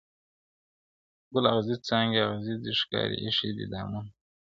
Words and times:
ګل 1.31 1.45
اغزي 1.53 1.75
څانګي 1.87 2.19
اغزي 2.29 2.55
دي 2.63 2.71
ښکاري 2.79 3.15
ایښي 3.23 3.49
دي 3.57 3.65
دامونه- 3.71 4.09